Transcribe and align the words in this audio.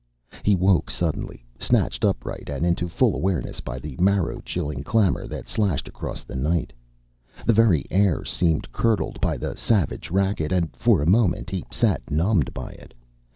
He 0.41 0.55
woke 0.55 0.89
suddenly, 0.89 1.45
snatched 1.59 2.03
upright 2.03 2.49
and 2.49 2.65
into 2.65 2.89
full 2.89 3.13
awareness 3.15 3.59
by 3.59 3.77
the 3.77 3.95
marrow 3.97 4.41
chilling 4.43 4.81
clamor 4.83 5.27
that 5.27 5.47
slashed 5.47 5.87
across 5.87 6.23
the 6.23 6.35
night. 6.35 6.73
The 7.45 7.53
very 7.53 7.85
air 7.91 8.25
seemed 8.25 8.71
curdled 8.71 9.21
by 9.21 9.37
the 9.37 9.55
savage 9.55 10.09
racket 10.09 10.51
and, 10.51 10.75
for 10.75 11.03
a 11.03 11.07
moment, 11.07 11.51
he 11.51 11.65
sat 11.69 12.01
numbed 12.09 12.51
by 12.51 12.71
it. 12.71 12.95